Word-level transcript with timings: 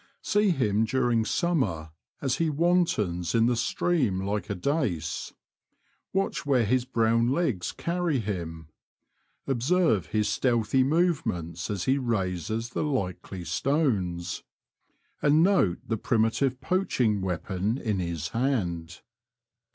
See 0.23 0.49
him 0.49 0.85
during 0.85 1.25
summer 1.25 1.91
as 2.23 2.37
he 2.37 2.49
wantons 2.49 3.35
in 3.35 3.45
the 3.45 3.55
stream 3.55 4.19
like 4.25 4.49
a 4.49 4.55
dace. 4.55 5.31
Watch 6.11 6.43
where 6.43 6.65
his 6.65 6.85
brown 6.85 7.31
legs 7.31 7.71
carry 7.71 8.17
him; 8.17 8.69
observe 9.45 10.07
his 10.07 10.27
stealthy 10.27 10.81
movements 10.83 11.69
as 11.69 11.83
he 11.83 11.99
raises 11.99 12.71
the 12.71 12.81
likely 12.83 13.45
stones; 13.45 14.41
and 15.21 15.43
note 15.43 15.77
the 15.87 15.97
primi 15.97 16.31
tive 16.31 16.59
poaching 16.61 17.21
weapon 17.21 17.77
in 17.77 17.99
his 17.99 18.29
hand. 18.29 19.01